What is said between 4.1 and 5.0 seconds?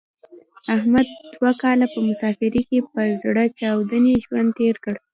ژوند تېر کړ.